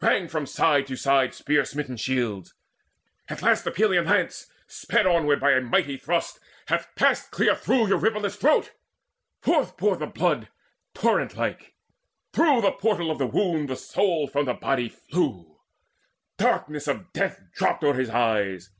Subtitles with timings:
[0.00, 2.54] Rang from side to side Spear smitten shields.
[3.28, 7.88] At last the Pelian lance, Sped onward by a mighty thrust, hath passed Clear through
[7.88, 8.74] Eurypylus' throat.
[9.40, 10.46] Forth poured the blood
[10.94, 11.74] Torrent like;
[12.32, 15.58] through the portal of the wound The soul from the body flew:
[16.38, 18.70] darkness of death Dropped o'er his eyes.